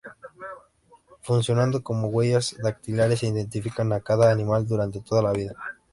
Funcionando 1.21 1.83
como 1.83 2.07
huellas 2.07 2.55
dactilares, 2.57 3.21
identifican 3.21 3.93
a 3.93 3.99
cada 4.01 4.31
animal 4.31 4.65
durante 4.65 4.99
toda 4.99 5.21
la 5.21 5.31
vida. 5.31 5.53